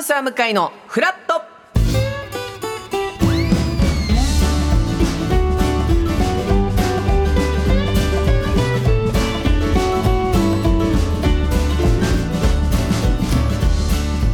[0.00, 1.42] ンサー向かいのフラット。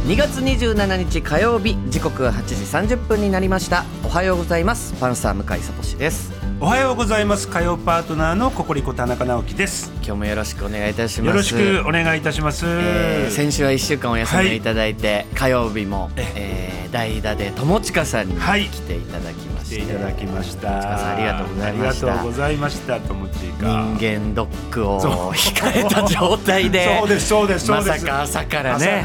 [0.07, 3.83] 2月27日火曜日時刻は8時30分になりました。
[4.05, 4.93] おはようございます。
[5.01, 6.36] パンサー向井聡です。
[6.59, 7.47] おはようございます。
[7.47, 9.91] 火曜パートナーのココリコ田中直樹です。
[9.97, 11.27] 今日もよろしくお願いいたします。
[11.27, 11.53] よろし
[11.83, 18.69] くお願いいたします、えー先週は1週間お休みいただいて、火曜日も、ええー代打で友近さんにはい。
[18.69, 21.13] 来ていただきまして、来ていただきました。
[21.13, 22.07] ありがとうございました。
[22.07, 24.99] ありがとうございました友近人間ドックを
[25.33, 27.99] 控えた状態でそうですそうですそうまです。
[27.99, 29.03] さか朝からね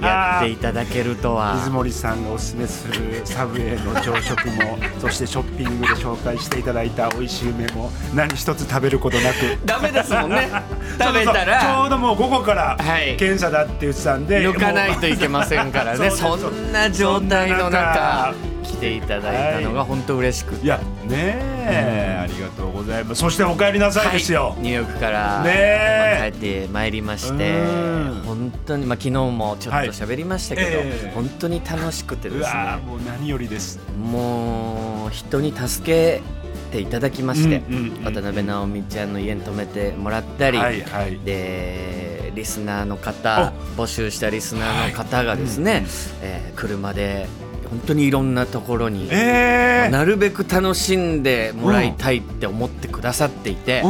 [0.00, 1.54] やっていただけるとは。
[1.56, 9.58] 水森さんがおすすめするサブウェイの朝食も そしてショッピングで紹介していただいた美味しい梅も何一つ食べることなく。
[9.64, 10.48] ダメですもんね。
[11.00, 13.16] 食べたそうそうちょらうどもう午後からはい。
[13.16, 16.10] 検査だって言ってたんで抜かないといけませんからね。
[16.10, 18.34] そんな状態の中
[18.80, 20.64] ていただいたのが本当嬉しくて。
[20.64, 23.20] いやねえ、ありがとうございます。
[23.20, 28.22] そしてお帰りなさいですよ、ニューヨークから、ね帰ってまいりましてうん。
[28.26, 30.86] 本当に、まあ、昨日もちょっと喋りましたけど、はい。
[30.86, 31.12] ええ。
[31.14, 32.78] 本当に楽しくてですね。
[32.86, 33.78] もう何よりです。
[33.96, 36.22] もう人に助け
[36.70, 41.18] ていただきまして、うんうんうん渡辺直美ちゃんの家に泊めてもらったり、はいはい。
[41.24, 45.84] でリスナーの方募集したリスナーの方がですね、
[46.22, 47.26] えー車で
[47.70, 53.88] 本当にいろんなところにええなるべく楽しんでもらいたいって思ってくださっていて、う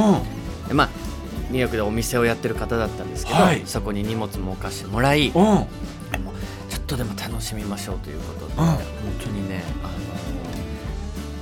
[0.67, 0.69] ん。
[0.69, 0.89] でまあ
[1.51, 3.63] ニューヨークでお店をやってる方だったんですけど、はい。
[3.65, 5.33] そこに荷物も置かしてもらい、うん。
[5.33, 5.65] ちょ
[6.79, 8.67] っとでも楽しみましょうということで、うん。
[8.67, 8.79] 本
[9.25, 9.93] 当にねあの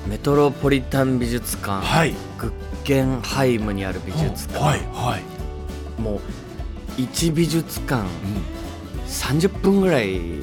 [0.09, 2.15] メトロポリタン美術館、はい。
[2.39, 6.21] グッゲンハイムにある美術館、はいはい、もう
[6.97, 8.09] 1美術館
[9.07, 10.41] 30分ぐらい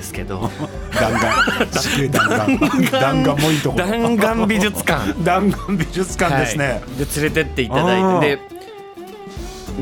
[0.00, 0.50] ですけど。
[0.92, 1.70] 弾丸。
[1.70, 2.90] 地球弾丸。
[2.90, 5.12] 弾丸もいいとこ弾丸美術館。
[5.22, 6.80] 弾丸美術館ですね、はい。
[7.04, 8.36] で連れてっていただいて。
[8.36, 8.60] で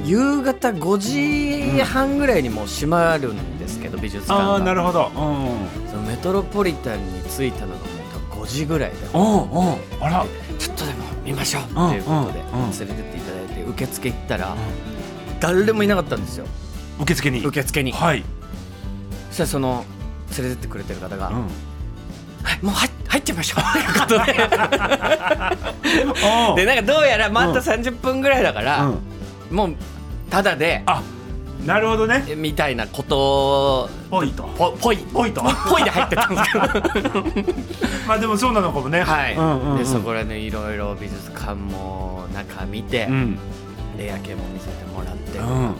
[0.04, 5.06] 夕方5時半ぐらいにもう閉まるんですけど、美術館ああながるほど。
[5.06, 5.88] うん。
[5.88, 7.86] そのメトロポリタンに着いたのがもう
[8.30, 9.24] 多分5時ぐらいでうんう。
[9.24, 10.26] んあら。
[10.58, 11.62] ちょっとでも見ましょう。
[11.62, 12.70] うんということでうんうん。
[12.70, 14.56] 連れてっていただいて受付行ったら
[15.40, 16.46] 誰もいなかったんですよ。
[17.00, 17.44] 受付に。
[17.44, 17.92] 受付に。
[17.92, 18.24] はい、
[19.28, 19.84] そしたらその
[20.36, 21.34] 連れてってくれてる方がうん、
[22.42, 23.62] 「はいもう入入っちゃいましょう」
[24.06, 24.32] ということで。
[26.56, 28.88] でなんかどうやらまた30分ぐらいだから、う
[29.52, 29.56] ん。
[29.56, 29.74] もう
[30.30, 31.02] ただであ
[31.64, 32.24] なるほどね。
[32.36, 34.44] みたいなことぽいと。
[34.56, 34.96] ぽぽい。
[34.96, 35.42] ぽいと。
[35.68, 37.24] ぽいで入ってたんですけど
[38.06, 39.02] まあでもそうなのかもね。
[39.02, 43.38] はい、うんうんうんでそこらねいろいろ美術館も中見て、うん。
[43.96, 45.74] で夜景も見せてもらって、うん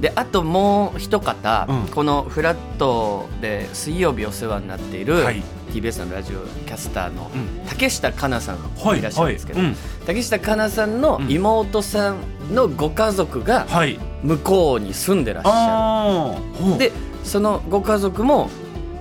[0.00, 1.88] であともう一方、うん。
[1.88, 5.42] このフラットで水曜日お世話になっている、はい。
[5.72, 7.66] TBS のラジオキャスターのうん。
[7.66, 8.98] 竹下香奈さんはい。
[8.98, 9.68] いらっしゃるんですけど、はい。
[9.68, 9.76] うん。
[10.06, 13.98] 竹下香奈さんの妹さんのご家族がはい。
[14.22, 16.38] 向こうに住んでらっしゃ
[16.72, 16.78] る。
[16.78, 16.92] で
[17.24, 18.50] そのご家族も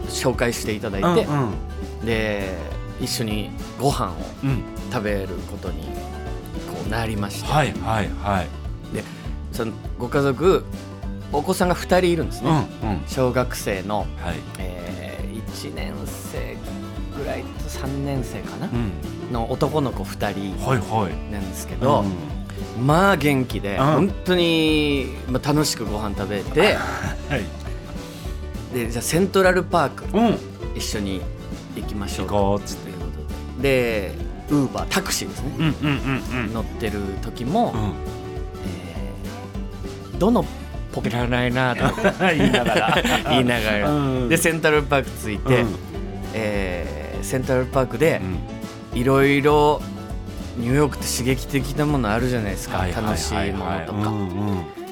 [0.07, 1.49] 紹介していただいて、うん
[1.99, 2.05] うん。
[2.05, 2.53] で
[3.01, 4.63] 一緒にご飯をうん。
[4.91, 8.47] 食べることにこうなりまして、はいはいはい
[9.55, 10.65] そのご家族
[11.31, 13.01] お子さんが2人いるんですね、うんうん。
[13.07, 14.07] 小学生の、はい。
[14.59, 15.17] え
[15.55, 16.57] 1年生
[17.17, 19.33] ぐらいと3年生かな、うん。
[19.33, 21.31] の男の子2人はいはい。
[21.31, 22.03] なんですけど、
[22.77, 22.85] うん。
[22.85, 23.85] まあ元気で、うん。
[23.85, 26.75] 本当に、まあ、楽しくご飯食べて
[27.29, 27.43] はい。
[28.73, 30.37] でじゃあセントラルパークうん。
[30.75, 31.21] 一緒に
[31.75, 32.27] 行きましょう。
[32.27, 32.91] 行こうっつって。
[33.61, 34.13] で
[34.49, 35.73] でウーバータクシーですね、うんうん
[36.45, 37.79] うん乗ってる時も、うん。
[37.79, 38.24] えー
[40.15, 40.45] どの
[40.91, 41.83] ポケらないなと
[42.37, 42.97] 言いながら。
[43.29, 44.29] 言いながら、うん。
[44.29, 45.75] でセントラルパーク着いて、うん。
[46.33, 48.21] えーセントラルパークで
[48.93, 48.99] うん。
[48.99, 49.81] いろいろ
[50.57, 54.27] ニューヨークって刺激的なものあるじゃないですか、はいはいはい楽しいものとか、うんうん。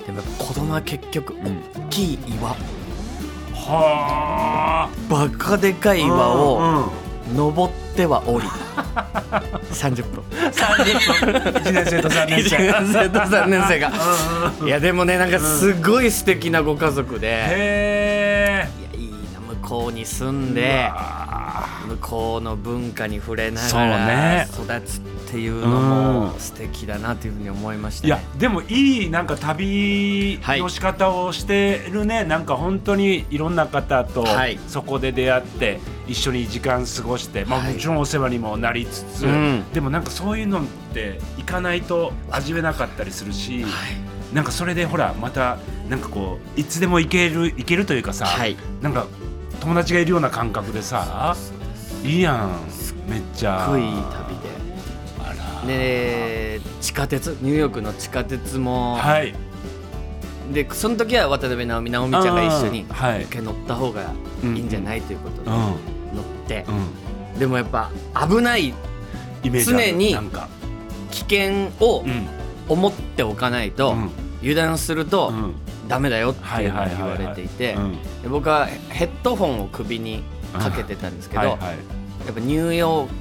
[0.05, 1.35] でもやっぱ子供は結局ん。
[1.75, 2.55] 大きい岩、は
[4.87, 4.89] あ。
[5.09, 6.89] バカでかい岩を
[7.29, 8.47] うん登っては降り
[9.71, 10.23] 30分。
[10.31, 13.91] 1年生と3年1生年生と3年生が。
[14.61, 20.91] うんいやでもねなんかすごい素敵なご家族で、へいやいいな向こうに住んえで
[21.93, 25.01] 向こうの文化に触れながら育つっ
[25.31, 26.39] ていうのもうん。
[26.39, 28.23] 素敵だなというふうに思いましたいやね。
[28.37, 34.59] でもいいなんか旅はいの仕方をしてるね、なんか本当にいろんな方とはい。
[34.67, 37.73] そこで出会って一緒に時間過ごして、まあ、はい。
[37.73, 39.63] もちろんお世話にもなりつつ、うん。
[39.73, 40.63] でもなんかそういうのっ
[40.93, 43.65] て行かないと味わえなかったりするし、
[44.33, 45.57] なんかそれでほらまた
[45.89, 48.57] なんかこういつでも行ける行けるというかさ、はい。
[48.81, 49.07] なんか
[49.59, 51.35] 友達がいるような感覚でさ
[52.03, 52.59] いいやん。
[53.09, 53.65] めっちゃ。
[53.65, 54.49] すっごいいい旅で。
[55.19, 55.67] あら。
[55.67, 57.27] で地下鉄。
[57.41, 59.33] ニューヨークの地下鉄も、はい。
[60.51, 63.23] でその時は渡辺直美直美ちゃんが一緒にあーはい。
[63.23, 64.01] 一回乗った方が
[64.43, 65.55] いいんじゃない、ということでうん。
[65.57, 65.73] 乗っ
[66.47, 66.65] て。
[66.67, 67.39] う、ん。
[67.39, 67.89] でもやっぱ
[68.27, 68.73] 危ないイ
[69.49, 69.85] メージある。
[69.87, 70.49] 常になんか。
[71.11, 72.27] 危険をうん。
[72.67, 74.09] 思っておかないと、うん。
[74.41, 75.53] 油断するとうん。
[75.87, 77.73] ダメだよっていうの言われていて。
[77.75, 77.97] うん。
[78.21, 80.23] で僕はヘッドホンを首に
[80.59, 81.59] かけてたんですけど、はいはい。
[82.25, 83.13] やっぱニューヨーク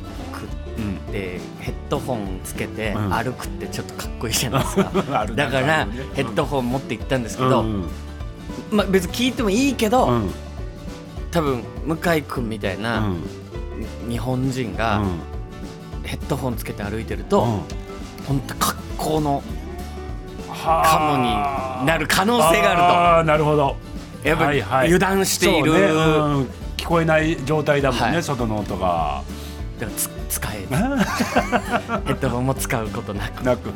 [0.78, 3.12] うんでヘッドホンつけてうん。
[3.12, 4.90] 歩くってちょっとかっこいいじゃないですか。
[5.20, 7.86] あるだからヘッドホン持って行ったんですけど、うん。
[8.70, 10.30] まあ、別に聞いてもいいけど、うん。
[11.30, 13.22] 多分向井君みたいなうん。
[14.08, 15.06] 日本人がうん。
[16.04, 17.60] ヘッドホンつけて歩いてると、うん。
[18.26, 19.42] 本当格好の
[20.48, 20.98] はあ。
[20.98, 23.68] カモになる可能性がああーなるほど。
[23.68, 23.74] る
[24.22, 25.72] とやっぱ油断している、
[26.82, 28.22] 聞こえない状態だもんね、はい。
[28.24, 29.22] 外の音が。
[29.78, 33.44] だからつ使えず ヘッドホンも使うことなく。
[33.44, 33.70] なく。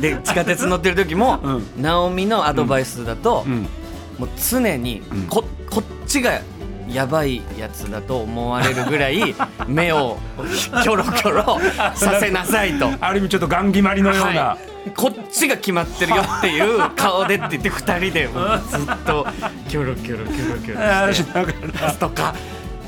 [0.00, 1.82] で地下鉄乗ってる時も、 うん。
[1.82, 3.68] 直美のアドバイスだと、うん。
[4.18, 5.22] もう常にうん。
[5.24, 6.40] ここっちが
[6.88, 9.34] やばいやつだと思われるぐらい
[9.66, 10.16] 目を
[10.82, 11.60] キョロキョロ
[11.94, 12.88] させなさいと。
[13.00, 18.28] ある意味ちょっとガン決まりのような、はい、こっちが決まってるよっていう顔でって言って 2人で。
[18.28, 19.26] もうずっと
[19.68, 21.52] キョロキョロキョロキョロししてなが
[21.86, 22.34] らとか。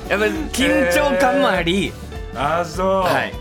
[0.08, 1.92] やっぱり緊張感もあり、
[2.34, 2.64] あー。
[2.64, 3.32] そう、はい、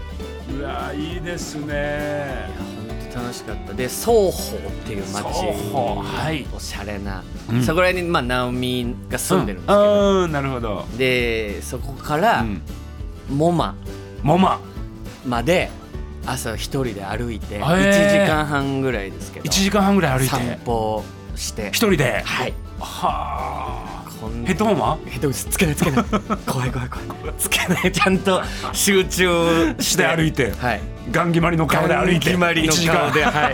[0.59, 1.68] うわいいですね。
[1.74, 3.74] いや本当楽しかった。
[3.74, 4.31] で双方っ
[4.86, 5.24] ていう街。
[5.24, 5.24] 双
[5.71, 6.45] 方はい。
[6.54, 7.63] おしゃれな、うん。
[7.63, 10.24] そこら辺にまあ直美が住んでるんですけど、うん。
[10.24, 12.62] うんなるほど、でそこからうん、
[13.30, 13.75] モマ。
[14.24, 14.59] モマ。
[15.25, 15.69] まで
[16.27, 17.63] 朝一人で歩いてへー。
[17.63, 20.35] 1時間半ぐらいですけど1時間半ぐらい歩いて。
[20.35, 21.03] 散歩
[21.35, 21.69] して。
[21.69, 22.21] 一人で？
[22.25, 22.53] はい。
[22.79, 23.87] はあ
[24.27, 24.97] こんヘッドホンは？
[25.06, 26.06] ヘッドホンつけないつけない。
[26.45, 27.91] 怖い怖い怖いつけない。
[27.91, 28.41] ちゃんと
[28.74, 30.51] 集中ししてて歩いて。
[30.51, 30.81] はい。
[31.09, 32.25] ガン決まりの顔で歩いて。
[32.25, 33.24] 決まりの顔で。
[33.24, 33.50] は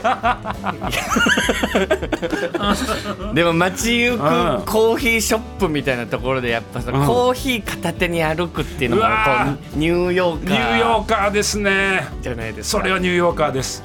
[3.31, 3.33] い。
[3.35, 4.63] でも街行くうん。
[4.65, 7.05] コーヒーショップみたいなところでやっぱさ、うん。
[7.05, 9.53] コーヒー片手に歩くっていうのもうわー。
[9.53, 12.07] こうニューヨーカニューヨーーカーですね。
[12.21, 12.79] じゃないですか。
[12.79, 13.83] それはニューヨーカーです。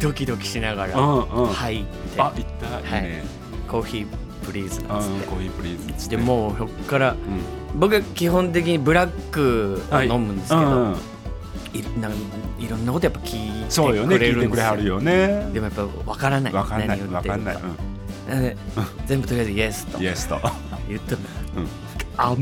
[0.00, 1.46] ドキドキしながらうんうん。
[1.52, 2.96] 入って、あ行った。
[2.98, 3.24] いいね、
[3.68, 4.06] コーヒー
[4.40, 5.18] プリーズうなんつって。
[5.18, 7.78] んコーヒープリーズでもうそっからうん。
[7.78, 10.98] 僕は基本的にブラックを飲むんですけど、うんうん。
[11.72, 11.78] い
[12.64, 14.66] いろんなことやっぱ聞いてそうよねくれるんですよ。
[14.66, 15.48] はるよね。
[15.52, 16.52] でもやっぱ分からない。
[16.52, 17.54] わかんない何言ってるわかんない、
[18.28, 18.56] なので
[19.06, 19.98] 全部とりあえずイエスと。
[19.98, 20.40] うん、イエスと
[20.88, 21.18] 言ったの、
[21.56, 21.68] うん
[22.16, 22.34] 甘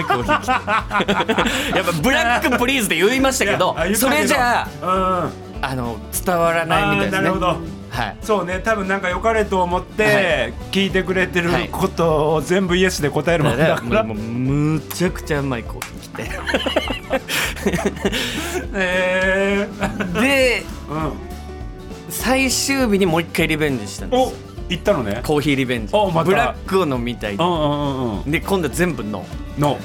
[0.00, 5.30] いコーヒーやっぱブラックプリーズで言いましたけどそれじゃうんあ
[5.60, 7.18] あの伝わらないみたいですね。
[7.18, 8.16] あーなるほどはい。
[8.22, 11.68] そうね多分なんか良かれと思っはて聞いてくれてるはい。
[11.68, 14.04] ことを全部イエスで答えるもだんだから。
[14.04, 16.00] もうむちゃくちゃ甘いコーヒー。
[16.00, 16.30] 来て
[18.74, 20.20] えー。
[20.20, 21.12] でうん。
[22.10, 24.20] 最終日にもう一回リベンジしたんです。
[24.20, 24.32] お
[24.68, 25.20] 行ったのね。
[25.24, 25.94] コーヒーリベンジ。
[25.96, 26.24] おまた。
[26.24, 27.54] ブラックを飲みたいうんうんう
[28.16, 28.30] んうん。
[28.30, 29.60] で今度は全部ノー。
[29.60, 29.80] のはい、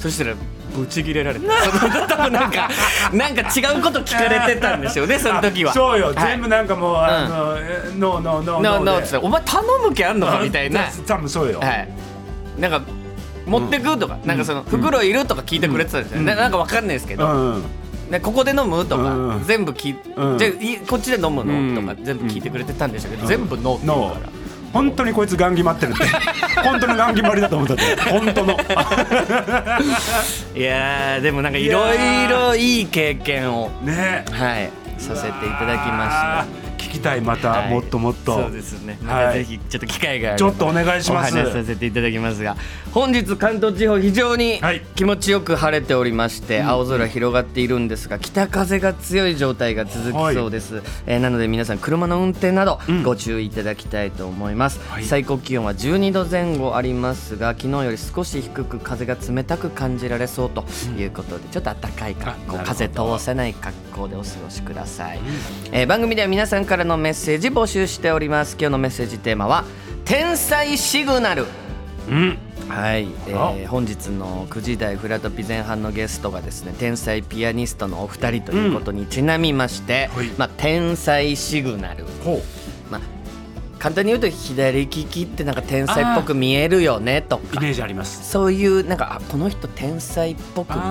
[0.00, 0.34] そしたら
[0.78, 2.68] ブチギレられてその多分なんか
[3.12, 5.70] なんか違うこと聞かれてたんですよね その時は。
[5.70, 6.14] あそうよ、はい。
[6.16, 9.16] 全部なんかもうあの、えノーノーノーノーノーって。
[9.16, 10.84] お前頼む気あんのかみたいな。
[11.06, 11.88] 多分そうよ、はい。
[12.58, 12.82] なんか
[13.46, 16.26] 持ってくとか、なんかその袋いるとか聞いてくれてたんですよ、うん。
[16.26, 17.62] ななんかわかんないですけど、うんうん。
[18.10, 20.38] でここで飲むとか、うん全部聞い、うん。
[20.38, 20.48] じゃ
[20.88, 21.74] こっちで飲むの、うん。
[21.74, 23.28] とか全部聞いてくれてたんでしょうけど、うん。
[23.28, 24.37] 全部ノーって言うから。
[24.72, 26.04] 本当にこいつガン決まってるって。
[26.62, 27.82] 本当にガン決まりだと思ったって。
[28.10, 28.52] 本当の。
[30.54, 31.98] いやーでもなんかいろい
[32.28, 34.24] ろいい経験をね。
[34.30, 37.70] はいさせていただきました聞きたいまた、はい。
[37.70, 38.42] もっともっと。
[38.42, 38.98] そうですね。
[39.32, 40.38] ぜひちょっと機会があれば。
[40.38, 41.34] ちょっとお願いします。
[41.34, 42.56] お話しさせていただきますが
[42.92, 44.80] 本日関東地方非常にはい。
[44.94, 53.02] 気持ちよく晴れておりまして、青空広がっているんですが北風が強い状態が続きそうです、えーなので皆さん車の運転などうん。
[53.02, 60.64] ご注意いただきたいと思います、はい最高気温は12度前後ありますが昨日より少し低く風が冷たく感じられそうと
[60.96, 62.58] いうことで、ちょっと暖かい格好。
[62.58, 65.20] 風通さない格好でお過ごしください、
[65.72, 68.56] えー番組では皆さんからのメッセージ募集しております。
[68.60, 69.64] 今日のメッセージテーマは
[70.04, 71.46] 天才シグナル。
[72.08, 72.38] うん。
[72.68, 73.52] はい、えあ。
[73.52, 80.26] ー本日の9時台フラトピ前半のゲストがですね天才ピアニストのお二人ということにちなみまして、はい。
[80.36, 82.42] まあ、天才シグナル、ほ
[82.90, 83.00] まあ、
[83.78, 87.44] 簡単に言うと左利きってなんか天才っぽく見えるよねとか。
[87.54, 88.30] うイメージあります。
[88.30, 90.86] そういうなんかあこの人天才っぽく見える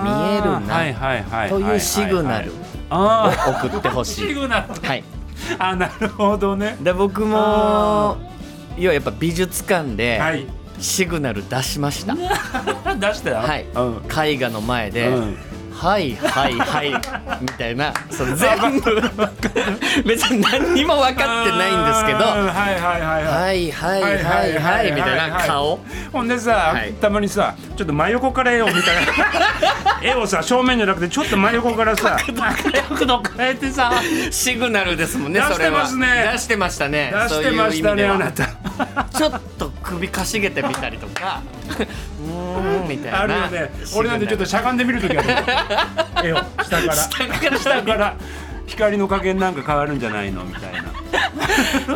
[0.66, 0.74] な。
[0.74, 1.50] はいはい。
[1.50, 2.52] というシグナル
[2.90, 4.34] 送ってほあしい。
[4.36, 5.04] はい、
[5.60, 6.78] あなるほどね。
[6.82, 8.18] で僕もあ
[8.78, 10.46] 要はやっぱ美術館で、はい。
[10.80, 12.16] シグナル出しました。
[12.96, 13.36] 出したよ。
[13.38, 13.66] はい。
[13.74, 14.02] うん。
[14.26, 15.38] 絵画の前で、うん
[15.78, 16.92] はいはいはい
[17.42, 19.02] みたいなそれ全部
[20.06, 25.80] 別に何にも分かってないんですけどうんはいはいはいははいいはいはいはいみたいな顔。
[26.12, 26.94] ほんでさ、はい。
[26.94, 29.02] たまにさちょっと真横から絵を見たら
[30.02, 32.18] 絵をさ正面じゃなくてちょっと真横からさ
[32.90, 33.92] 角度変えてさ
[34.32, 35.80] シグナルですもんね出してそれは。
[35.84, 37.14] ますね出してましたね。
[37.30, 38.48] 出してましたねあなた。
[39.18, 41.42] ちょっと首かしげてみたりとか
[42.20, 43.22] うーんみたいな。
[43.22, 43.72] あるよね。
[43.96, 45.22] 俺なんてちょっとしゃがんでみるときあ
[46.22, 46.94] る絵を下から。
[46.94, 48.16] 下から下から。
[48.68, 50.84] 光の加減なんか変わるんじゃないのみたいな。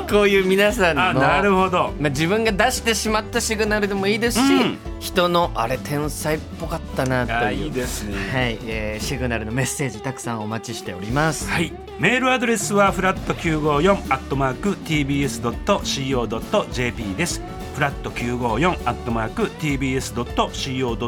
[0.09, 1.93] こういう皆さんのあなるほど。
[1.99, 4.77] まあ、自分が出してしまったシグナルでもいいですし、うん。
[4.99, 7.57] 人のあれ天才っぽかったなとあいう。
[7.65, 8.15] いいですね。
[8.33, 11.49] はい、えーシグナルのメッセージたくさんお待ちしております。
[11.49, 17.41] はい、メールアドレスはフラット954アットマーク tbs.co.jp です。
[17.73, 21.07] フラット954アットマーク tbs.co.jp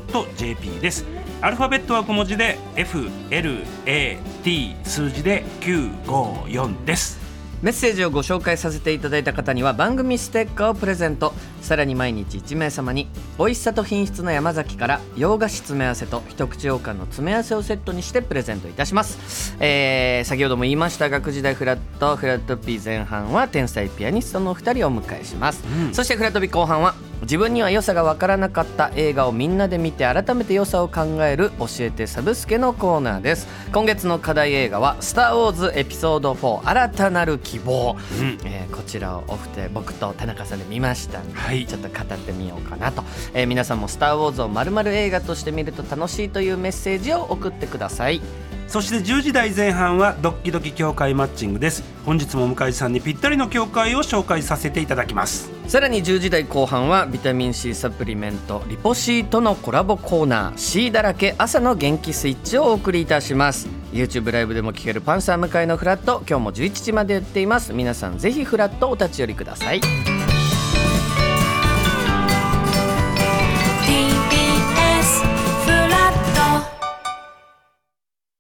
[0.80, 1.06] です。
[1.42, 7.23] アルファベットは小文字で F L A T 数字で954です。
[7.64, 11.34] メッセージをご紹介させていただいた方には番組ステッカーをプレゼント。
[11.62, 13.08] さらに毎日1名様に
[13.40, 25.94] 美味しさと品質の山崎から洋菓子詰め合わせと一口羊羹の詰め合わせをセットにしてプレゼントいたします、えー先ほども言いました学時代フラットフラットピー前半は天才ピアニストのお二人をお迎えします、うん。
[25.94, 33.48] そしてフラットピー後半は自分には良さが分からなかった映画をみんなで見て改めて良さを考える教えてサブスケのコーナーです。
[33.72, 38.38] 今月の課題映画は「スター・ウォーズエピソード4新たなる希望」うん。
[38.46, 41.66] えーこちらをオフで僕と田中さんで見ましたんで、はい。
[41.66, 43.04] ちょっと語ってみようかなと、
[43.34, 48.22] えー皆さんも「スター・ウォーズ」をまるまる映画として見ると楽しいというメッセージを送ってください
[48.68, 51.84] そして10時台前半はドッキドキ協会マッチングです。
[52.06, 55.52] 本日も向井さんにぴったりの協会を紹介させていただきます。
[55.68, 69.82] さらに10時台後半はビタミン C サプリメントリポシートのコラボコーナー C だらけ朝の元気スイッチをお送りいたします YouTube ライブでも聴けるパンサー向井のフラット今日も11時までやっています皆さんぜひフラットお立ち寄りください